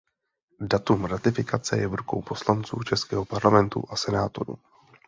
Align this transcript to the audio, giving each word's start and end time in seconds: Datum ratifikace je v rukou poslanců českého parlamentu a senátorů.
Datum 0.73 1.05
ratifikace 1.05 1.77
je 1.77 1.87
v 1.87 1.93
rukou 1.95 2.21
poslanců 2.21 2.83
českého 2.83 3.25
parlamentu 3.25 3.85
a 3.89 3.95
senátorů. 3.95 4.57